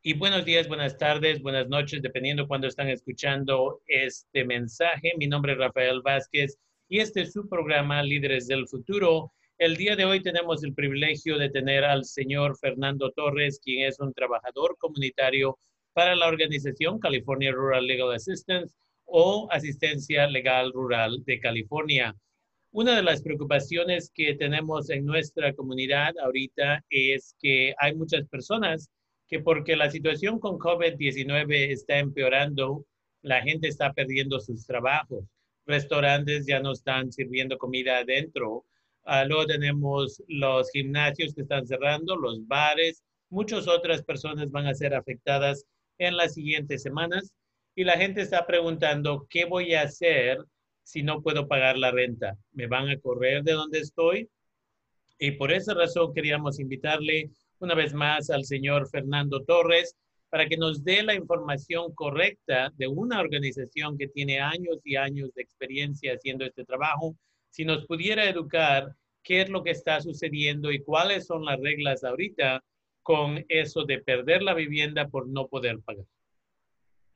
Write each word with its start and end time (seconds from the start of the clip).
Y 0.00 0.14
buenos 0.14 0.44
días, 0.44 0.68
buenas 0.68 0.96
tardes, 0.96 1.42
buenas 1.42 1.68
noches, 1.68 2.00
dependiendo 2.00 2.46
cuando 2.46 2.68
están 2.68 2.88
escuchando 2.88 3.82
este 3.88 4.44
mensaje. 4.44 5.12
Mi 5.18 5.26
nombre 5.26 5.52
es 5.52 5.58
Rafael 5.58 6.02
Vázquez 6.02 6.56
y 6.88 7.00
este 7.00 7.22
es 7.22 7.32
su 7.32 7.48
programa 7.48 8.00
Líderes 8.04 8.46
del 8.46 8.68
Futuro. 8.68 9.32
El 9.58 9.76
día 9.76 9.96
de 9.96 10.04
hoy 10.04 10.22
tenemos 10.22 10.62
el 10.62 10.72
privilegio 10.72 11.36
de 11.36 11.50
tener 11.50 11.84
al 11.84 12.04
señor 12.04 12.56
Fernando 12.58 13.10
Torres, 13.10 13.60
quien 13.60 13.88
es 13.88 13.98
un 13.98 14.14
trabajador 14.14 14.76
comunitario 14.78 15.58
para 15.94 16.14
la 16.14 16.28
organización 16.28 17.00
California 17.00 17.50
Rural 17.50 17.84
Legal 17.84 18.12
Assistance 18.12 18.76
o 19.04 19.48
Asistencia 19.50 20.28
Legal 20.28 20.72
Rural 20.72 21.24
de 21.24 21.40
California. 21.40 22.14
Una 22.70 22.94
de 22.94 23.02
las 23.02 23.20
preocupaciones 23.20 24.12
que 24.14 24.36
tenemos 24.36 24.90
en 24.90 25.04
nuestra 25.04 25.52
comunidad 25.54 26.14
ahorita 26.22 26.84
es 26.88 27.34
que 27.40 27.74
hay 27.78 27.96
muchas 27.96 28.28
personas 28.28 28.88
que 29.28 29.40
porque 29.40 29.76
la 29.76 29.90
situación 29.90 30.38
con 30.40 30.58
COVID-19 30.58 31.70
está 31.70 31.98
empeorando, 31.98 32.86
la 33.22 33.42
gente 33.42 33.68
está 33.68 33.92
perdiendo 33.92 34.40
sus 34.40 34.66
trabajos. 34.66 35.24
Restaurantes 35.66 36.46
ya 36.46 36.60
no 36.60 36.72
están 36.72 37.12
sirviendo 37.12 37.58
comida 37.58 37.98
adentro. 37.98 38.64
Ah, 39.04 39.24
luego 39.24 39.46
tenemos 39.46 40.22
los 40.28 40.70
gimnasios 40.70 41.34
que 41.34 41.42
están 41.42 41.66
cerrando, 41.66 42.16
los 42.16 42.46
bares. 42.46 43.02
Muchas 43.28 43.68
otras 43.68 44.02
personas 44.02 44.50
van 44.50 44.66
a 44.66 44.74
ser 44.74 44.94
afectadas 44.94 45.66
en 45.98 46.16
las 46.16 46.34
siguientes 46.34 46.82
semanas 46.82 47.32
y 47.74 47.84
la 47.84 47.98
gente 47.98 48.22
está 48.22 48.46
preguntando, 48.46 49.26
¿qué 49.28 49.44
voy 49.44 49.74
a 49.74 49.82
hacer 49.82 50.38
si 50.82 51.02
no 51.02 51.22
puedo 51.22 51.46
pagar 51.46 51.76
la 51.76 51.90
renta? 51.90 52.36
¿Me 52.52 52.66
van 52.66 52.88
a 52.88 52.98
correr 52.98 53.42
de 53.42 53.52
donde 53.52 53.80
estoy? 53.80 54.28
Y 55.18 55.32
por 55.32 55.52
esa 55.52 55.74
razón 55.74 56.14
queríamos 56.14 56.58
invitarle 56.60 57.30
una 57.60 57.74
vez 57.74 57.94
más 57.94 58.30
al 58.30 58.44
señor 58.44 58.88
Fernando 58.88 59.44
Torres 59.44 59.96
para 60.30 60.46
que 60.46 60.56
nos 60.56 60.84
dé 60.84 61.02
la 61.02 61.14
información 61.14 61.94
correcta 61.94 62.72
de 62.76 62.86
una 62.86 63.20
organización 63.20 63.96
que 63.96 64.08
tiene 64.08 64.40
años 64.40 64.78
y 64.84 64.96
años 64.96 65.32
de 65.34 65.42
experiencia 65.42 66.14
haciendo 66.14 66.44
este 66.44 66.64
trabajo. 66.64 67.16
Si 67.50 67.64
nos 67.64 67.86
pudiera 67.86 68.28
educar 68.28 68.94
qué 69.22 69.42
es 69.42 69.48
lo 69.48 69.62
que 69.62 69.70
está 69.70 70.00
sucediendo 70.00 70.70
y 70.70 70.82
cuáles 70.82 71.26
son 71.26 71.44
las 71.44 71.58
reglas 71.60 72.04
ahorita 72.04 72.62
con 73.02 73.44
eso 73.48 73.84
de 73.84 74.00
perder 74.00 74.42
la 74.42 74.54
vivienda 74.54 75.08
por 75.08 75.28
no 75.28 75.46
poder 75.46 75.80
pagar. 75.80 76.04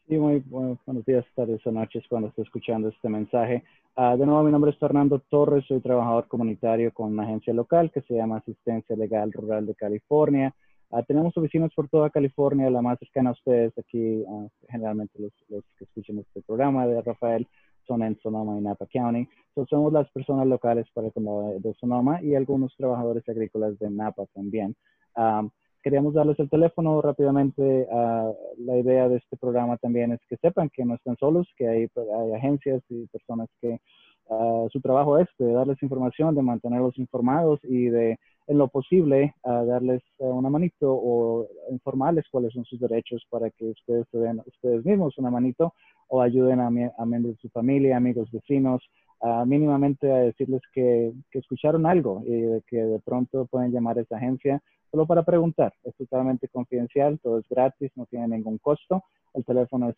Sí, 0.09 0.17
muy 0.17 0.43
buenos 0.47 1.05
días, 1.07 1.25
tardes 1.35 1.65
o 1.67 1.71
noches 1.71 2.03
cuando 2.09 2.29
esté 2.29 2.43
escuchando 2.43 2.89
este 2.89 3.09
mensaje. 3.09 3.63
Ah, 3.95 4.17
de 4.17 4.25
nuevo, 4.25 4.43
mi 4.43 4.51
nombre 4.51 4.71
es 4.71 4.79
Fernando 4.79 5.19
Torres, 5.29 5.67
soy 5.69 5.83
trabajador 5.83 6.27
comunitario 6.27 6.95
con 6.95 7.13
una 7.13 7.25
agencia 7.25 7.53
local 7.53 7.91
que 7.93 8.01
se 8.01 8.15
llama 8.15 8.39
Asistencia 8.39 8.97
Legal 8.97 9.31
Rural 9.33 9.67
de 9.67 9.75
California. 9.75 10.55
Uh, 10.89 11.03
tenemos 11.03 11.37
oficinas 11.37 11.71
por 11.75 11.91
toda 11.91 12.09
California, 12.09 12.71
la 12.71 12.81
más 12.81 12.99
cercana 12.99 13.31
a 13.31 13.33
ustedes 13.35 13.77
aquí, 13.77 14.23
uh, 14.27 14.49
generalmente 14.71 15.19
los, 15.19 15.33
los, 15.51 15.63
que 15.77 15.85
escuchan 15.85 16.21
este 16.21 16.41
programa 16.41 16.87
de 16.87 17.03
Rafael 17.03 17.47
son 17.87 18.03
en 18.03 18.19
Sonoma 18.21 18.57
y 18.57 18.63
Napa 18.63 18.87
County. 18.87 19.29
somos 19.69 19.93
las 19.93 20.11
personas 20.11 20.47
locales 20.47 20.87
para 20.95 21.09
el 21.09 21.13
condado 21.13 21.59
de 21.59 21.75
Sonoma 21.75 22.23
y 22.23 22.35
algunos 22.35 22.75
trabajadores 22.79 23.29
agrícolas 23.29 23.79
de 23.79 23.91
Napa 23.91 24.25
también. 24.35 24.75
Um, 25.17 25.51
queríamos 25.83 26.15
darles 26.15 26.39
el 26.39 26.49
teléfono 26.49 27.01
rápidamente. 27.03 27.87
la 28.59 28.79
idea 28.79 29.09
de 29.09 29.17
este 29.17 29.37
programa 29.37 29.77
también 29.77 30.13
es 30.13 30.21
que 30.29 30.37
sepan 30.37 30.71
que 30.71 30.85
no 30.85 30.95
están 30.95 31.17
solos, 31.17 31.49
que 31.57 31.69
hay, 31.69 31.83
hay 31.83 32.33
agencias 32.33 32.83
y 32.89 33.07
personas 33.07 33.49
que 33.61 33.81
su 34.71 34.81
trabajo 34.81 35.19
es 35.19 35.29
de 35.39 35.53
darles 35.53 35.83
información, 35.83 36.35
de 36.35 36.43
mantenerlos 36.43 36.97
informados 36.99 37.61
y 37.65 37.87
de, 37.87 38.19
en 38.47 38.59
lo 38.59 38.69
posible, 38.69 39.35
darles 39.45 40.03
una 40.19 40.49
manito 40.49 40.93
o 40.93 41.47
informarles 41.71 42.27
cuáles 42.31 42.53
son 42.53 42.65
sus 42.65 42.81
derechos 42.81 43.25
para 43.29 43.51
que 43.51 43.67
ustedes 43.67 44.07
se 44.11 44.19
den 44.19 44.41
ustedes 44.47 44.85
mismos 44.85 45.19
una 45.19 45.31
manito 45.31 45.75
o 46.09 46.23
ayuden 46.23 46.61
a, 46.61 46.67
a 46.67 47.07
miembros 47.07 47.37
de 47.37 47.41
su 47.41 47.49
familia, 47.51 47.97
amigos, 47.97 48.31
vecinos, 48.31 48.83
mínimamente 49.47 50.11
a 50.11 50.19
decirles 50.19 50.63
que, 50.73 51.13
que, 51.31 51.39
escucharon 51.39 51.87
algo 51.87 52.23
y 52.27 52.61
que 52.67 52.77
de 52.77 52.99
pronto 53.01 53.47
pueden 53.47 53.71
llamar 53.71 53.99
a 53.99 54.03
esa 54.03 54.17
agencia 54.17 54.61
solo 54.93 55.07
para 55.07 55.25
preguntar. 55.25 55.75
Es 55.83 55.97
totalmente 55.97 56.47
confidencial, 56.49 57.19
todo 57.21 57.39
es 57.39 57.49
gratis, 57.49 57.91
no 57.97 58.07
tiene 58.07 58.29
ningún 58.29 58.59
costo. 58.59 59.03
El 59.33 59.45
teléfono 59.45 59.89
es 59.89 59.97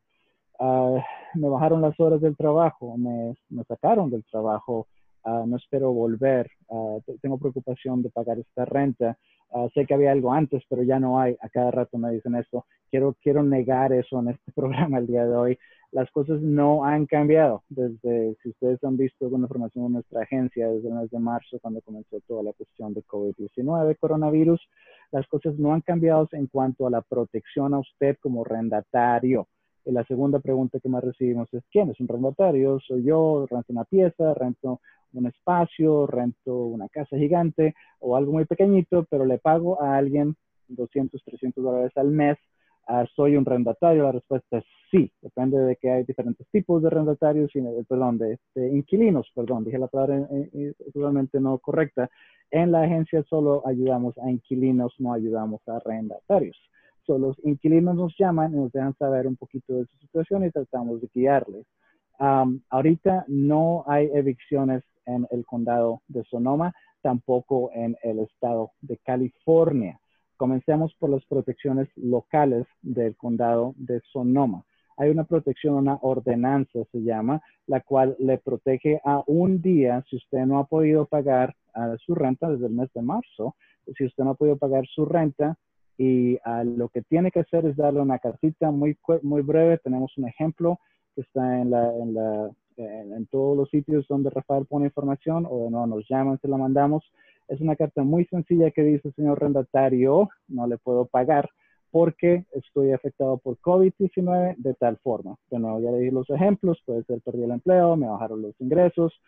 uh, 0.59 1.01
me 1.35 1.49
bajaron 1.49 1.81
las 1.83 1.99
horas 2.01 2.21
del 2.21 2.37
trabajo, 2.37 2.97
me 2.97 3.65
sacaron 3.69 4.11
del 4.11 4.25
trabajo, 4.25 4.89
no 5.25 5.57
espero 5.57 5.93
volver, 5.93 6.51
tengo 7.21 7.39
preocupación 7.39 8.03
de 8.03 8.11
pagar 8.11 8.39
esta 8.39 8.65
renta 8.65 9.17
Ah, 9.55 9.69
sé 9.75 9.85
que 9.85 9.93
había 9.93 10.13
algo 10.13 10.33
antes, 10.33 10.63
pero 10.69 10.83
ya 10.83 10.99
no 10.99 11.21
hay. 11.21 11.37
A 11.43 11.49
cada 11.51 11.71
rato 11.71 11.99
me 11.99 12.11
dicen 12.11 12.35
esto. 12.37 12.65
Quiero, 12.91 13.15
quiero 13.23 13.43
negar 13.43 13.93
eso 13.93 14.21
en 14.21 14.29
este 14.29 14.51
programa 14.55 14.99
el 14.99 15.07
día 15.07 15.27
de 15.27 15.37
hoy. 15.37 15.59
Las 15.91 16.11
cosas 16.11 16.41
no 16.41 16.87
han 16.87 17.05
cambiado. 17.05 17.63
Desde, 17.69 18.35
si 18.43 18.49
ustedes 18.49 18.83
han 18.83 18.97
visto 18.97 19.27
alguna 19.27 19.45
información 19.45 19.87
en 19.87 19.93
nuestra 19.93 20.23
agencia, 20.23 20.69
desde 20.69 20.89
el 20.89 20.95
mes 20.95 21.11
de 21.11 21.19
marzo, 21.19 21.59
cuando 21.61 21.83
comenzó 21.83 22.19
toda 22.27 22.43
la 22.43 22.55
cuestión 22.55 22.95
de 22.95 23.03
COVID-19, 23.03 23.99
coronavirus, 23.99 24.61
las 25.11 25.27
cosas 25.27 25.59
no 25.59 25.75
han 25.75 25.83
cambiado 25.83 26.27
en 26.33 26.47
cuanto 26.47 26.87
a 26.87 26.91
la 26.91 27.03
protección 27.03 27.75
a 27.75 27.81
usted 27.81 28.17
como 28.23 28.45
rendatario. 28.45 29.49
La 29.85 30.05
segunda 30.05 30.39
pregunta 30.39 30.79
que 30.81 30.89
más 30.89 31.03
recibimos 31.03 31.53
es, 31.53 31.65
¿quién 31.71 31.91
es 31.91 31.99
un 32.01 32.09
rentatario? 32.09 32.79
Soy 32.81 33.03
yo, 33.03 33.47
rento 33.51 33.73
una 33.73 33.85
pieza, 33.85 34.33
rento 34.35 34.81
un 35.13 35.27
espacio, 35.27 36.07
rento 36.07 36.55
una 36.55 36.89
casa 36.89 37.17
gigante 37.17 37.75
o 37.99 38.17
algo 38.17 38.33
muy 38.33 38.45
pequeñito, 38.45 39.07
pero 39.11 39.25
le 39.25 39.39
pago 39.39 39.83
a 39.83 39.97
alguien 39.97 40.37
200, 40.69 41.23
300 41.25 41.63
dólares 41.63 41.93
al 41.97 42.09
mes. 42.09 42.39
Uh, 42.89 43.07
¿Soy 43.15 43.37
un 43.37 43.45
rentatario? 43.45 44.05
La 44.05 44.13
respuesta 44.13 44.59
es 44.59 44.65
sí. 44.91 45.11
Depende 45.21 45.59
de 45.59 45.77
que 45.77 45.91
hay 45.91 46.05
diferentes 46.05 46.47
tipos 46.51 46.83
de 46.83 46.91
rendatarios, 46.91 47.51
eh, 47.55 47.85
perdón, 47.89 48.19
de, 48.19 48.39
inquilinos, 48.57 49.31
perdón, 49.35 49.65
dije 49.65 49.79
la 49.79 49.87
palabra 49.89 50.29
totalmente 50.93 51.41
no 51.41 51.59
correcta. 51.59 52.11
En 52.51 52.73
la 52.73 52.83
agencia 52.83 53.23
solo 53.29 53.67
ayudamos 53.67 54.17
a 54.19 54.31
inquilinos, 54.31 54.95
no 54.99 55.13
ayudamos 55.13 55.61
a 55.69 55.77
arrendatarios. 55.77 56.57
Solo 57.07 57.29
los 57.29 57.37
inquilinos 57.45 57.97
nos 57.97 58.15
llaman 58.19 58.53
y 58.53 58.57
nos 58.57 58.73
dejan 58.73 58.97
saber 58.97 59.27
un 59.27 59.37
poquito 59.37 59.75
de 59.75 59.87
su 59.87 59.97
situación 59.99 60.45
y 60.45 60.51
tratamos 60.51 61.01
de 61.01 61.09
guiarles. 61.13 61.67
Ahorita 62.71 63.25
no 63.27 63.85
hay 63.87 64.09
evicciones 64.15 64.85
en 65.07 65.27
el 65.31 65.45
condado 65.45 66.03
de 66.07 66.23
Sonoma, 66.25 66.73
tampoco 67.01 67.71
en 67.75 67.97
el 68.03 68.21
estado 68.21 68.71
de 68.81 68.99
California. 68.99 69.99
Comencemos 70.37 70.95
por 70.95 71.11
las 71.11 71.25
protecciones 71.27 71.89
locales 71.97 72.67
del 72.83 73.17
condado 73.17 73.75
de 73.77 74.01
Sonoma. 74.13 74.65
Hay 74.97 75.11
una 75.11 75.25
protección, 75.25 75.75
una 75.75 75.99
ordenanza 76.03 76.81
se 76.93 77.03
llama, 77.03 77.43
la 77.67 77.81
cual 77.81 78.15
le 78.21 78.39
protege 78.39 79.01
a 79.05 79.25
un 79.27 79.61
día 79.61 80.05
si 80.09 80.17
usted 80.17 80.47
no 80.47 80.59
ha 80.59 80.67
podido 80.67 81.07
pagar 81.07 81.57
su 82.05 82.15
renta 82.15 82.49
desde 82.51 82.67
el 82.67 82.73
mes 82.73 82.93
de 82.93 83.03
marzo. 83.03 83.57
Si 83.97 84.05
usted 84.05 84.23
no 84.23 84.31
ha 84.31 84.35
podido 84.35 84.59
pagar 84.59 84.87
su 84.87 85.05
renta, 85.05 85.57
y 85.99 86.35
uh, 86.35 86.65
lo 86.65 86.89
que 86.89 87.03
tiene 87.03 87.31
que 87.31 87.41
hacer 87.41 87.67
es 87.67 87.77
darle 87.77 88.01
una 88.01 88.19
cartita 88.19 88.71
muy, 88.71 88.97
muy 89.23 89.43
breve. 89.43 89.79
Tenemos 89.79 90.17
un 90.17 90.29
ejemplo 90.29 90.79
que 91.15 91.21
está 91.23 91.61
en 91.61 91.71
la, 91.71 91.93
en 91.97 92.15
la 92.15 92.51
en, 92.77 93.27
todos 93.27 93.57
los 93.57 93.71
sitios 93.71 94.07
donde 94.09 94.31
Rafael 94.31 94.67
pone 94.67 94.87
información 94.87 95.47
o 95.49 95.71
no 95.71 95.87
nos 95.87 96.07
llaman, 96.09 96.39
se 96.41 96.49
la 96.49 96.57
mandamos. 96.57 97.05
Es 97.49 97.61
una 97.61 97.77
carta 97.77 98.03
muy 98.03 98.25
sencilla 98.27 98.71
que 98.71 98.83
dice, 98.83 99.13
señor 99.13 99.41
rendatario, 99.41 100.31
no 100.49 100.67
le 100.67 100.79
puedo 100.79 101.07
pagar 101.07 101.51
porque 101.91 102.47
estoy 102.53 102.93
afectado 102.93 103.37
por 103.37 103.59
COVID-19 103.59 104.57
de 104.57 104.75
tal 104.75 104.97
forma. 104.99 105.37
De 105.51 105.59
nuevo, 105.59 105.81
ya 105.81 105.91
le 105.91 105.99
di 105.99 106.11
los 106.11 106.29
ejemplos, 106.31 106.83
puede 106.87 107.05
ser 107.05 107.21
perdí 107.21 107.43
el 107.43 107.51
empleo, 107.51 107.97
me 107.97 108.09
bajaron 108.09 108.41
los 108.41 108.59
ingresos, 108.61 109.21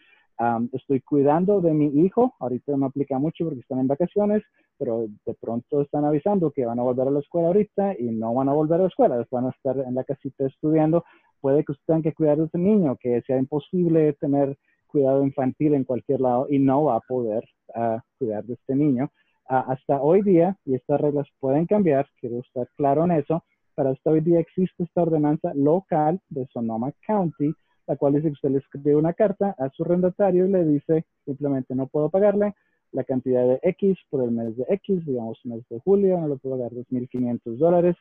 estoy 0.72 1.00
cuidando 1.00 1.60
de 1.60 1.74
mi 1.74 1.86
hijo, 2.04 2.34
ahorita 2.40 2.74
no 2.76 2.86
aplica 2.86 3.18
mucho 3.18 3.44
porque 3.44 3.60
están 3.60 3.80
en 3.80 3.86
vacaciones, 3.86 4.42
pero 4.78 5.06
de 5.24 5.34
pronto 5.34 5.82
están 5.82 6.04
avisando 6.04 6.50
que 6.50 6.66
van 6.66 6.78
a 6.78 6.82
volver 6.82 7.08
a 7.08 7.10
la 7.10 7.20
escuela 7.20 7.48
ahorita 7.48 7.94
y 7.98 8.04
no 8.04 8.34
van 8.34 8.48
a 8.48 8.52
volver 8.52 8.80
a 8.80 8.82
la 8.84 8.88
escuela, 8.88 9.26
van 9.30 9.46
a 9.46 9.50
estar 9.50 9.78
en 9.78 9.94
la 9.94 10.04
casita 10.04 10.46
estudiando. 10.46 11.04
Puede 11.40 11.64
que 11.64 11.72
usted 11.72 11.84
tenga 11.86 12.02
que 12.02 12.14
cuidar 12.14 12.38
de 12.38 12.46
ese 12.46 12.58
niño, 12.58 12.96
que 13.00 13.22
sea 13.22 13.38
imposible 13.38 14.14
tener 14.14 14.56
cuidado 14.86 15.24
infantil 15.24 15.74
en 15.74 15.84
cualquier 15.84 16.20
lado 16.20 16.46
y 16.48 16.58
no 16.58 16.84
va 16.84 16.96
a 16.96 17.00
poder 17.00 17.44
uh, 17.74 17.98
cuidar 18.18 18.44
de 18.44 18.54
este 18.54 18.74
niño. 18.74 19.10
Ah, 19.48 19.64
hasta 19.68 20.00
hoy 20.00 20.22
día, 20.22 20.56
y 20.64 20.74
estas 20.74 21.00
reglas 21.00 21.28
pueden 21.38 21.66
cambiar, 21.66 22.06
quiero 22.18 22.38
estar 22.38 22.66
claro 22.76 23.04
en 23.04 23.10
eso, 23.10 23.44
pero 23.74 23.90
hasta 23.90 24.10
hoy 24.10 24.20
día 24.20 24.40
existe 24.40 24.84
esta 24.84 25.02
ordenanza 25.02 25.52
local 25.54 26.20
de 26.28 26.46
Sonoma 26.46 26.92
County, 27.06 27.52
la 27.86 27.96
cual 27.96 28.14
dice 28.14 28.28
que 28.28 28.32
usted 28.32 28.50
le 28.50 28.58
escribe 28.58 28.96
una 28.96 29.12
carta 29.12 29.54
a 29.58 29.68
su 29.70 29.82
arrendatario 29.82 30.46
y 30.46 30.50
le 30.50 30.64
dice 30.64 31.04
simplemente 31.24 31.74
no 31.74 31.88
puedo 31.88 32.08
pagarle 32.08 32.54
la 32.94 33.04
cantidad 33.04 33.46
de 33.46 33.58
X 33.62 33.98
por 34.08 34.22
el 34.22 34.30
mes 34.30 34.56
de 34.56 34.64
X, 34.68 35.04
digamos 35.04 35.38
mes 35.44 35.68
de 35.68 35.80
julio, 35.80 36.18
no 36.20 36.28
le 36.28 36.36
puedo 36.36 36.56
pagar 36.56 36.72
2.500 36.72 37.56
dólares 37.56 37.96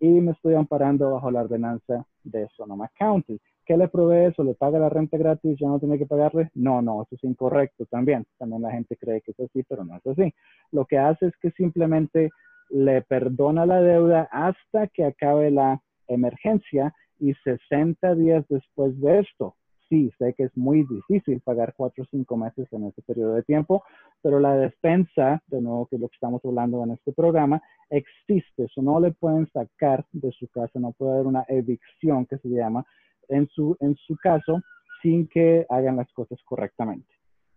y 0.00 0.08
me 0.08 0.32
estoy 0.32 0.54
amparando 0.54 1.10
bajo 1.10 1.30
la 1.30 1.42
ordenanza 1.42 2.06
de 2.24 2.48
Sonoma 2.56 2.90
County. 2.98 3.38
¿Qué 3.66 3.76
le 3.76 3.88
provee 3.88 4.30
eso? 4.30 4.42
¿Le 4.42 4.54
paga 4.54 4.78
la 4.78 4.88
renta 4.88 5.18
gratis? 5.18 5.58
¿Ya 5.60 5.68
no 5.68 5.78
tiene 5.78 5.98
que 5.98 6.06
pagarle? 6.06 6.50
No, 6.54 6.80
no, 6.80 7.02
eso 7.02 7.14
es 7.16 7.24
incorrecto 7.24 7.84
también. 7.86 8.24
También 8.38 8.62
la 8.62 8.70
gente 8.70 8.96
cree 8.96 9.20
que 9.20 9.32
es 9.32 9.40
así, 9.40 9.62
pero 9.64 9.84
no 9.84 9.96
es 9.96 10.06
así. 10.06 10.32
Lo 10.72 10.86
que 10.86 10.96
hace 10.96 11.26
es 11.26 11.36
que 11.36 11.50
simplemente 11.50 12.30
le 12.70 13.02
perdona 13.02 13.66
la 13.66 13.82
deuda 13.82 14.28
hasta 14.32 14.86
que 14.86 15.04
acabe 15.04 15.50
la 15.50 15.82
emergencia 16.06 16.94
y 17.18 17.34
60 17.34 18.14
días 18.14 18.46
después 18.48 18.98
de 19.00 19.18
esto. 19.18 19.56
Sí, 19.88 20.12
sé 20.18 20.34
que 20.34 20.44
es 20.44 20.56
muy 20.56 20.84
difícil 20.84 21.40
pagar 21.40 21.72
cuatro 21.74 22.04
o 22.04 22.06
cinco 22.10 22.36
meses 22.36 22.70
en 22.72 22.84
ese 22.84 23.00
periodo 23.02 23.34
de 23.34 23.42
tiempo, 23.42 23.82
pero 24.22 24.38
la 24.38 24.54
despensa, 24.54 25.42
de 25.46 25.62
nuevo 25.62 25.86
que 25.86 25.96
es 25.96 26.02
lo 26.02 26.08
que 26.08 26.14
estamos 26.14 26.44
hablando 26.44 26.84
en 26.84 26.90
este 26.90 27.12
programa, 27.12 27.62
existe. 27.88 28.64
Eso 28.64 28.82
no 28.82 29.00
le 29.00 29.12
pueden 29.12 29.46
sacar 29.50 30.04
de 30.12 30.30
su 30.32 30.46
casa, 30.48 30.78
no 30.78 30.92
puede 30.92 31.12
haber 31.14 31.26
una 31.26 31.44
evicción 31.48 32.26
que 32.26 32.36
se 32.38 32.48
llama, 32.48 32.84
en 33.28 33.48
su, 33.48 33.76
en 33.80 33.94
su 33.96 34.16
caso 34.16 34.60
sin 35.02 35.26
que 35.28 35.64
hagan 35.70 35.96
las 35.96 36.12
cosas 36.12 36.38
correctamente. 36.44 37.08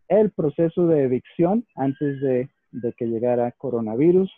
El 0.08 0.32
proceso 0.32 0.88
de 0.88 1.04
evicción 1.04 1.66
antes 1.76 2.22
de, 2.22 2.50
de 2.72 2.94
que 2.94 3.08
llegara 3.08 3.52
coronavirus 3.54 4.32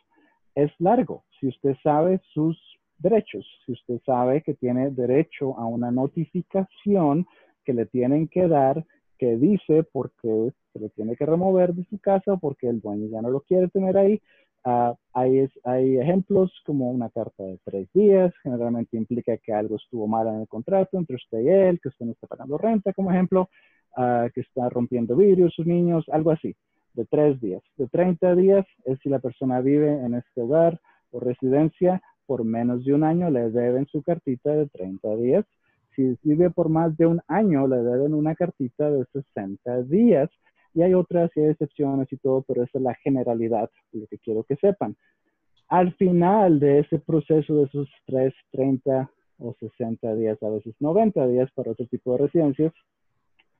es 0.55 0.71
largo. 0.79 1.23
Si 1.39 1.47
usted 1.47 1.75
sabe 1.83 2.21
sus 2.33 2.57
derechos, 2.99 3.45
si 3.65 3.73
usted 3.73 3.99
sabe 4.05 4.41
que 4.41 4.53
tiene 4.53 4.89
derecho 4.91 5.57
a 5.57 5.65
una 5.65 5.91
notificación 5.91 7.25
que 7.63 7.73
le 7.73 7.85
tienen 7.85 8.27
que 8.27 8.47
dar 8.47 8.85
que 9.17 9.37
dice 9.37 9.83
por 9.83 10.11
qué 10.21 10.51
se 10.73 10.79
le 10.79 10.89
tiene 10.89 11.15
que 11.15 11.25
remover 11.25 11.73
de 11.73 11.85
su 11.85 11.99
casa, 11.99 12.35
porque 12.37 12.67
el 12.67 12.81
dueño 12.81 13.07
ya 13.09 13.21
no 13.21 13.29
lo 13.29 13.41
quiere 13.41 13.69
tener 13.69 13.95
ahí, 13.97 14.19
Ah, 14.65 14.95
hay, 15.13 15.45
hay, 15.65 15.97
ejemplos 15.97 16.49
como 16.65 16.89
una 16.89 17.09
carta 17.09 17.43
de 17.43 17.59
tres 17.65 17.89
días, 17.93 18.33
generalmente 18.43 18.95
implica 18.95 19.35
que 19.37 19.51
algo 19.51 19.75
estuvo 19.75 20.07
mal 20.07 20.27
en 20.27 20.41
el 20.41 20.47
contrato 20.47 20.97
entre 20.97 21.17
usted 21.17 21.41
y 21.41 21.49
él, 21.49 21.81
que 21.81 21.89
usted 21.89 22.05
no 22.05 22.13
está 22.13 22.27
pagando 22.27 22.57
renta, 22.57 22.93
como 22.93 23.11
ejemplo, 23.11 23.49
uh, 23.97 24.29
que 24.33 24.39
está 24.39 24.69
rompiendo 24.69 25.17
vidrios 25.17 25.53
sus 25.53 25.65
niños, 25.65 26.05
algo 26.09 26.31
así, 26.31 26.55
de 26.93 27.03
tres 27.05 27.41
días. 27.41 27.61
De 27.75 27.87
30 27.89 28.35
días 28.35 28.65
es 28.85 28.97
si 28.99 29.09
la 29.09 29.19
persona 29.19 29.59
vive 29.59 29.91
en 29.91 30.15
este 30.15 30.41
hogar 30.41 30.79
o 31.11 31.19
residencia 31.19 32.01
por 32.25 32.45
menos 32.45 32.85
de 32.85 32.93
un 32.93 33.03
año, 33.03 33.29
le 33.29 33.49
deben 33.49 33.85
su 33.87 34.01
cartita 34.01 34.51
de 34.51 34.67
30 34.69 35.15
días. 35.17 35.45
Si 35.95 36.17
vive 36.23 36.49
por 36.49 36.69
más 36.69 36.95
de 36.97 37.05
un 37.05 37.21
año, 37.27 37.67
le 37.67 37.77
deben 37.77 38.13
una 38.13 38.35
cartita 38.35 38.89
de 38.89 39.05
60 39.11 39.83
días 39.83 40.29
y 40.73 40.81
hay 40.81 40.93
otras 40.93 41.31
y 41.35 41.41
hay 41.41 41.49
excepciones 41.51 42.11
y 42.11 42.17
todo, 42.17 42.43
pero 42.47 42.63
esa 42.63 42.77
es 42.77 42.83
la 42.83 42.95
generalidad 42.95 43.69
lo 43.91 44.07
que 44.07 44.17
quiero 44.17 44.43
que 44.43 44.55
sepan. 44.55 44.95
Al 45.67 45.93
final 45.95 46.59
de 46.59 46.79
ese 46.79 46.99
proceso 46.99 47.55
de 47.55 47.63
esos 47.65 47.89
3, 48.07 48.33
30 48.51 49.09
o 49.39 49.55
60 49.59 50.15
días, 50.15 50.41
a 50.41 50.49
veces 50.49 50.75
90 50.79 51.27
días 51.27 51.51
para 51.53 51.71
otro 51.71 51.85
tipo 51.87 52.13
de 52.13 52.25
residencias, 52.25 52.73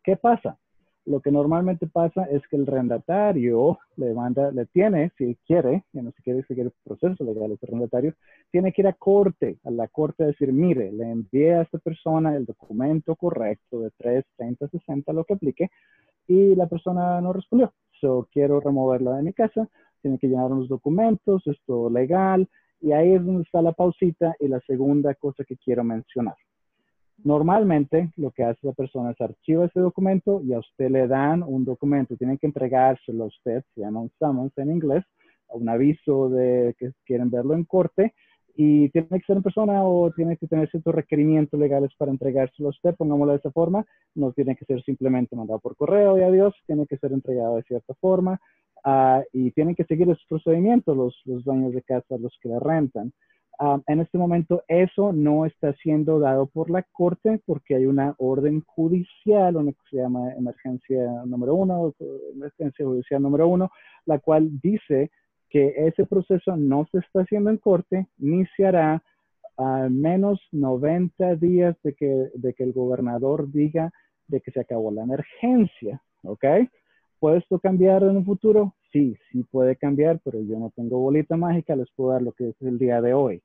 ¿qué 0.03 0.15
pasa? 0.18 0.57
Lo 1.06 1.20
que 1.20 1.32
normalmente 1.32 1.88
pasa 1.88 2.24
es 2.26 2.48
que 2.48 2.56
el 2.56 2.64
arrendatario 2.64 3.78
le 3.98 4.14
manda, 4.14 4.52
le 4.52 4.66
tiene, 4.68 5.12
si 5.18 5.38
quiere, 5.46 5.84
no 5.92 6.12
se 6.12 6.24
quiere 6.24 6.44
seguir 6.44 6.66
el 6.66 6.74
proceso 6.82 7.26
legal 7.26 7.52
ese 7.52 7.66
arrendatario, 7.66 8.14
tiene 8.52 8.72
que 8.72 8.84
ir 8.84 8.88
a 8.88 8.94
corte, 8.94 9.58
a 9.66 9.72
la 9.72 9.90
corte 9.90 10.24
a 10.24 10.28
decir, 10.28 10.54
mire, 10.54 10.94
le 10.94 11.12
envié 11.12 11.56
a 11.56 11.62
esta 11.64 11.78
persona 11.80 12.34
el 12.36 12.46
documento 12.46 13.18
correcto 13.18 13.82
de 13.82 13.92
3, 13.98 14.24
30, 14.38 14.70
60, 14.70 15.12
lo 15.12 15.26
que 15.26 15.34
aplique, 15.34 15.70
y 16.26 16.56
la 16.56 16.68
persona 16.68 17.20
no 17.20 17.34
respondió. 17.34 17.74
So, 18.00 18.30
quiero 18.32 18.62
removerla 18.62 19.18
de 19.18 19.24
mi 19.24 19.34
casa, 19.34 19.68
tiene 20.02 20.18
que 20.18 20.28
llenar 20.28 20.54
unos 20.54 20.70
documentos, 20.70 21.46
esto 21.48 21.90
legal, 21.90 22.48
y 22.80 22.94
ahí 22.94 23.12
es 23.14 23.26
donde 23.26 23.44
está 23.44 23.62
la 23.62 23.74
pausita 23.74 24.36
y 24.40 24.48
la 24.48 24.62
segunda 24.62 25.14
cosa 25.16 25.44
que 25.44 25.58
quiero 25.58 25.84
mencionar. 25.84 26.36
Normalmente 27.24 28.12
lo 28.18 28.31
que 28.31 28.44
hace 28.44 28.60
la 28.68 28.74
persona 28.74 29.12
es 29.12 29.21
archiva 29.21 29.65
ese 29.65 29.80
documento 29.80 30.42
y 30.44 30.54
a 30.54 30.60
usted 30.60 30.89
le 30.89 31.07
dan 31.07 31.44
un 31.44 31.63
documento, 31.63 32.18
tienen 32.18 32.38
que 32.38 32.48
entregárselo 32.48 33.25
a 33.25 33.27
usted, 33.27 33.63
se 33.74 33.81
llama 33.81 34.01
un 34.01 34.12
summons 34.19 34.57
en 34.57 34.71
inglés, 34.71 35.04
un 35.50 35.69
aviso 35.69 36.30
de 36.30 36.75
que 36.77 36.92
quieren 37.06 37.30
verlo 37.30 37.54
en 37.54 37.63
corte 37.63 38.13
y 38.56 38.89
tiene 38.89 39.07
que 39.10 39.25
ser 39.25 39.38
en 39.38 39.44
persona 39.44 39.83
o 39.83 40.12
tiene 40.12 40.38
que 40.38 40.48
tener 40.48 40.69
ciertos 40.69 40.94
requerimientos 40.94 41.60
legales 41.60 41.92
para 41.98 42.12
entregárselo 42.12 42.69
a 42.69 42.71
usted, 42.71 42.95
pongámoslo 42.95 43.33
de 43.33 43.39
esa 43.39 43.51
forma, 43.51 43.86
no 44.16 44.31
tiene 44.31 44.56
que 44.56 44.66
ser 44.66 44.83
simplemente 44.83 45.36
mandado 45.36 45.59
por 45.59 45.75
correo 45.75 46.18
y 46.18 46.21
adiós, 46.21 46.54
tiene 46.68 46.86
que 46.86 46.98
ser 46.98 47.13
entregado 47.13 47.56
de 47.56 47.63
cierta 47.63 47.94
forma 47.95 48.39
uh, 48.86 49.21
y 49.31 49.51
tienen 49.51 49.75
que 49.75 49.86
seguir 49.86 50.09
esos 50.09 50.25
procedimientos 50.27 50.95
los, 50.95 51.44
dueños 51.44 51.74
de 51.74 51.81
casa, 51.81 52.18
los 52.18 52.38
que 52.42 52.50
la 52.50 52.59
rentan. 52.59 53.12
Uh, 53.60 53.80
en 53.86 54.00
este 54.00 54.18
momento 54.18 54.64
eso 54.68 55.14
no 55.14 55.46
está 55.46 55.74
siendo 55.74 56.20
dado 56.20 56.48
por 56.48 56.72
la 56.72 56.82
corte 56.82 57.40
porque 57.46 57.76
hay 57.76 57.86
una 57.86 58.16
orden 58.18 58.62
judicial, 58.66 59.58
una 59.58 59.72
que 59.72 59.78
se 59.92 59.98
llama 59.98 60.34
emergencia 60.34 61.24
número 61.26 61.54
uno, 61.54 61.94
emergencia 62.34 62.84
judicial 62.84 63.22
número 63.22 63.48
uno, 63.48 63.70
la 64.06 64.18
cual 64.18 64.60
dice 64.60 65.12
que 65.50 65.74
ese 65.78 66.06
proceso 66.08 66.58
no 66.58 66.88
se 66.92 66.98
está 66.98 67.22
haciendo 67.22 67.52
en 67.52 67.58
corte 67.58 68.08
ni 68.18 68.44
se 68.58 68.66
hará 68.66 69.04
a 69.58 69.88
menos 69.88 70.42
90 70.52 71.36
días 71.36 71.76
de 71.84 71.94
que, 71.94 72.32
de 72.34 72.54
que 72.56 72.64
el 72.64 72.74
gobernador 72.74 73.52
diga 73.52 73.92
de 74.28 74.42
que 74.42 74.52
se 74.52 74.62
acabó 74.62 74.92
la 74.92 75.04
emergencia, 75.04 76.02
¿ok? 76.24 76.44
¿Puede 77.20 77.38
esto 77.38 77.60
cambiar 77.60 78.02
en 78.02 78.18
un 78.18 78.26
futuro? 78.26 78.74
Sí, 78.94 79.18
sí 79.31 79.44
puede 79.51 79.75
cambiar, 79.75 80.22
pero 80.24 80.40
yo 80.42 80.60
no 80.60 80.72
tengo 80.75 81.00
bolita 81.00 81.36
mágica, 81.36 81.75
les 81.75 81.90
puedo 81.95 82.12
dar 82.12 82.22
lo 82.22 82.31
que 82.31 82.50
es 82.50 82.62
el 82.62 82.78
día 82.78 83.01
de 83.01 83.16
hoy. 83.16 83.42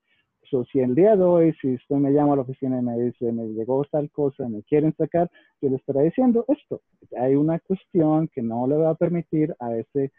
So, 0.50 0.64
si 0.66 0.80
el 0.80 0.94
día 0.94 1.16
de 1.16 1.24
hoy, 1.24 1.54
si 1.60 1.74
usted 1.74 1.96
me 1.96 2.10
llama 2.12 2.34
a 2.34 2.36
la 2.36 2.42
oficina 2.42 2.78
y 2.78 2.82
me 2.82 2.98
dice, 2.98 3.32
me 3.32 3.46
llegó 3.48 3.82
tal 3.90 4.10
cosa, 4.10 4.46
me 4.46 4.62
quieren 4.62 4.94
sacar, 4.96 5.30
yo 5.62 5.70
le 5.70 5.76
estaré 5.76 6.04
diciendo 6.04 6.44
esto. 6.48 6.82
Hay 7.18 7.34
una 7.34 7.58
cuestión 7.60 8.28
que 8.28 8.42
no 8.42 8.66
le 8.66 8.76
va 8.76 8.90
a 8.90 8.94
permitir 8.94 9.54
a 9.58 9.74
ese 9.74 10.12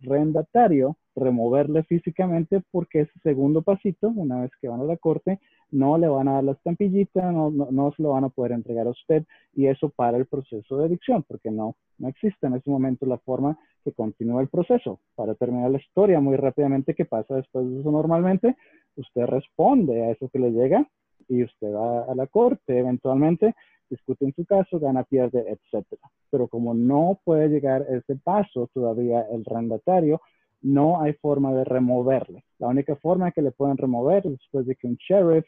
rendatario 0.00 0.96
removerle 1.14 1.82
físicamente 1.84 2.62
porque 2.70 3.02
ese 3.02 3.18
segundo 3.22 3.60
pasito, 3.62 4.08
una 4.08 4.40
vez 4.40 4.50
que 4.60 4.68
van 4.68 4.80
a 4.80 4.84
la 4.84 4.96
corte, 4.96 5.40
no 5.70 5.98
le 5.98 6.08
van 6.08 6.28
a 6.28 6.34
dar 6.34 6.44
la 6.44 6.52
estampillita, 6.52 7.30
no, 7.32 7.50
no, 7.50 7.92
se 7.92 8.02
lo 8.02 8.10
van 8.10 8.24
a 8.24 8.30
poder 8.30 8.52
entregar 8.52 8.86
a 8.86 8.90
usted 8.90 9.24
y 9.54 9.66
eso 9.66 9.90
para 9.90 10.16
el 10.16 10.26
proceso 10.26 10.78
de 10.78 10.86
adicción 10.86 11.22
porque 11.22 11.50
no, 11.50 11.76
no 11.98 12.08
existe 12.08 12.46
en 12.46 12.54
ese 12.54 12.70
momento 12.70 13.06
la 13.06 13.18
forma 13.18 13.58
que 13.82 13.92
continúa 13.92 14.42
el 14.42 14.48
proceso. 14.48 15.00
Para 15.14 15.34
terminar 15.34 15.70
la 15.70 15.78
historia 15.78 16.20
muy 16.20 16.36
rápidamente, 16.36 16.94
¿qué 16.94 17.04
pasa 17.04 17.36
después 17.36 17.68
de 17.70 17.80
eso 17.80 17.90
normalmente? 17.90 18.56
Usted 18.96 19.22
responde 19.26 20.04
a 20.04 20.10
eso 20.10 20.28
que 20.28 20.38
le 20.38 20.50
llega 20.50 20.86
y 21.28 21.44
usted 21.44 21.72
va 21.72 22.04
a 22.04 22.14
la 22.14 22.26
corte 22.26 22.78
eventualmente 22.78 23.54
discuten 23.90 24.32
su 24.34 24.46
caso, 24.46 24.78
gana, 24.78 25.02
pierde, 25.02 25.44
etc. 25.50 25.84
Pero 26.30 26.48
como 26.48 26.72
no 26.72 27.20
puede 27.24 27.48
llegar 27.48 27.84
ese 27.90 28.16
paso 28.16 28.70
todavía 28.72 29.26
el 29.32 29.44
rendatario, 29.44 30.20
no 30.62 31.00
hay 31.00 31.14
forma 31.14 31.52
de 31.52 31.64
removerle. 31.64 32.44
La 32.58 32.68
única 32.68 32.96
forma 32.96 33.32
que 33.32 33.42
le 33.42 33.50
pueden 33.50 33.76
remover 33.76 34.26
es 34.26 34.32
después 34.32 34.66
de 34.66 34.76
que 34.76 34.86
un 34.86 34.96
sheriff 34.96 35.46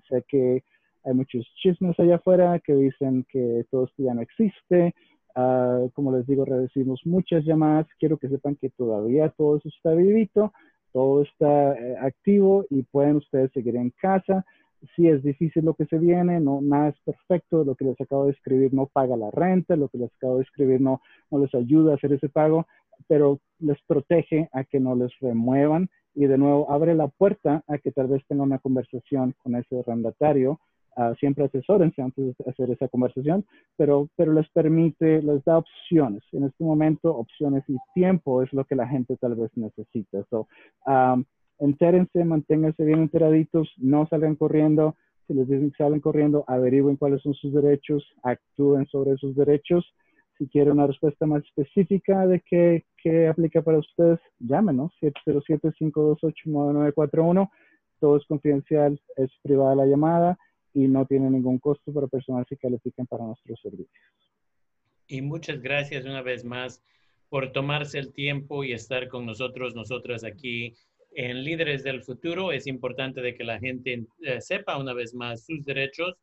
sé 0.08 0.24
que 0.28 0.64
hay 1.06 1.14
muchos 1.16 1.44
chismes 1.56 2.00
allá 2.00 2.18
afuera 2.18 2.60
que 2.60 2.76
dicen 2.76 3.26
que 3.32 3.66
todo 3.72 3.86
esto 3.86 4.04
ya 4.04 4.14
no 4.14 4.22
existe. 4.22 4.94
como 5.96 6.12
les 6.16 6.28
digo, 6.28 6.46
recibimos 6.46 7.02
muchas 7.04 7.44
llamadas. 7.46 7.88
Quiero 7.98 8.18
que 8.18 8.30
sepan 8.30 8.56
que 8.58 8.70
todavía 8.70 9.30
todo 9.30 9.58
eso 9.58 9.70
está 9.70 9.92
vivito 9.96 10.54
todo 10.96 11.24
está 11.24 11.74
eh, 11.74 11.98
activo 12.00 12.66
y 12.70 12.84
pueden 12.84 13.18
ustedes 13.18 13.52
seguir 13.52 13.76
en 13.76 13.90
casa. 13.90 14.46
Si 14.96 15.10
es 15.10 15.22
difícil 15.24 15.66
lo 15.66 15.74
que 15.74 15.86
se 15.88 15.98
viene, 15.98 16.40
no, 16.40 16.62
nada 16.62 16.88
es 16.88 16.96
perfecto, 17.04 17.66
lo 17.66 17.76
que 17.76 17.84
les 17.84 18.00
acabo 18.00 18.28
de 18.28 18.32
escribir 18.32 18.74
no 18.74 18.86
paga 18.86 19.18
la 19.18 19.30
renta, 19.30 19.76
lo 19.76 19.90
que 19.90 19.98
les 19.98 20.14
acabo 20.16 20.38
de 20.38 20.44
escribir 20.44 20.80
no, 20.80 21.02
no 21.32 21.40
les 21.40 21.54
ayuda 21.54 21.92
a 21.92 21.96
hacer 21.96 22.14
ese 22.14 22.30
pago, 22.30 22.66
pero 23.10 23.42
les 23.60 23.78
protege 23.86 24.48
a 24.54 24.64
que 24.64 24.80
no 24.80 24.96
les 24.96 25.12
remuevan 25.20 25.90
y 26.14 26.28
de 26.28 26.38
nuevo 26.38 26.72
abre 26.72 26.96
la 26.96 27.10
puerta 27.10 27.62
a 27.68 27.78
que 27.78 27.92
tal 27.92 28.08
vez 28.08 28.24
tengan 28.30 28.48
una 28.48 28.60
conversación 28.60 29.36
con 29.44 29.58
ese 29.58 29.80
arrendatario 29.80 30.62
Uh, 30.98 31.14
siempre 31.16 31.44
asesórense 31.44 32.02
antes 32.02 32.26
de 32.26 32.34
hacer 32.50 32.72
esa 32.72 32.88
conversación, 32.88 33.44
pero, 33.76 34.08
pero 34.16 34.32
les 34.32 34.48
permite, 34.52 35.22
les 35.22 35.44
da 35.44 35.58
opciones. 35.58 36.24
En 36.32 36.46
este 36.46 36.64
momento, 36.64 37.14
opciones 37.14 37.66
y 37.68 37.76
tiempo 37.94 38.42
es 38.42 38.54
lo 38.54 38.64
que 38.64 38.76
la 38.76 38.88
gente 38.88 39.18
tal 39.18 39.36
vez 39.36 39.52
necesita. 39.58 40.24
So, 40.30 40.48
um, 40.88 41.26
entérense, 41.60 42.24
manténganse 42.24 42.86
bien 42.86 43.02
enteraditos, 43.02 43.74
no 43.76 44.08
salgan 44.08 44.38
corriendo. 44.38 44.96
Si 45.28 45.34
les 45.34 45.50
dicen 45.50 45.72
que 45.72 45.84
salen 45.84 46.00
corriendo, 46.00 46.46
averigüen 46.48 46.96
cuáles 46.96 47.22
son 47.24 47.34
sus 47.34 47.54
derechos, 47.54 48.06
actúen 48.24 48.86
sobre 48.86 49.18
sus 49.18 49.36
derechos. 49.36 49.86
Si 50.38 50.48
quieren 50.48 50.76
una 50.76 50.88
respuesta 50.88 51.26
más 51.26 51.44
específica 51.44 52.26
de 52.26 52.40
qué, 52.40 52.86
qué 53.04 53.28
aplica 53.28 53.62
para 53.62 53.80
ustedes, 53.80 54.22
llámenos 54.40 54.94
707-528-9941. 55.02 57.50
Todo 58.00 58.16
es 58.16 58.26
confidencial, 58.28 58.98
es 59.18 59.30
privada 59.44 59.76
la 59.76 59.88
llamada 59.88 60.38
y 60.76 60.88
no 60.90 61.06
tiene 61.06 61.30
ningún 61.30 61.58
costo 61.58 61.94
para 61.94 62.08
personas 62.08 62.46
que 62.48 62.58
califiquen 62.58 63.08
para 63.08 63.24
nuestros 63.24 63.58
servicios. 63.62 64.04
Y 65.08 65.22
muchas 65.22 65.62
gracias 65.62 66.04
una 66.04 66.22
vez 66.22 66.44
más 66.44 66.84
por 67.30 67.54
tomarse 67.54 67.98
el 67.98 68.12
tiempo 68.12 68.66
y 68.66 68.74
estar 68.74 69.08
con 69.08 69.26
nosotros, 69.26 69.74
nosotras 69.74 70.26
aquí 70.26 70.76
en 71.14 71.46
Líderes 71.46 71.84
del 71.84 72.04
Futuro. 72.04 72.52
Es 72.52 72.68
importante 72.68 73.22
de 73.22 73.36
que 73.36 73.46
la 73.46 73.58
gente 73.58 74.06
eh, 74.22 74.42
sepa 74.42 74.78
una 74.78 74.92
vez 74.94 75.14
más 75.14 75.46
sus 75.46 75.64
derechos. 75.64 76.18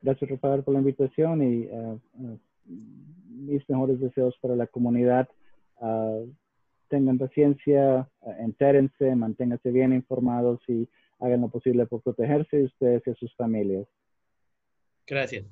Gracias, 0.01 0.29
Rafael, 0.29 0.63
por 0.63 0.73
la 0.73 0.79
invitación 0.79 1.41
y 1.43 1.67
uh, 1.67 1.99
uh, 2.19 2.39
mis 3.27 3.67
mejores 3.69 3.99
deseos 3.99 4.37
para 4.41 4.55
la 4.55 4.67
comunidad. 4.67 5.27
Uh, 5.81 6.31
tengan 6.87 7.17
paciencia, 7.17 8.09
entérense, 8.39 9.15
manténganse 9.15 9.71
bien 9.71 9.93
informados 9.93 10.59
y 10.67 10.89
hagan 11.19 11.41
lo 11.41 11.49
posible 11.49 11.85
por 11.85 12.01
protegerse 12.01 12.63
ustedes 12.63 13.03
y 13.05 13.13
sus 13.13 13.35
familias. 13.35 13.85
Gracias. 15.05 15.45